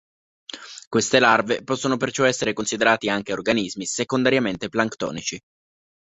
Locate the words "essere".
2.23-2.53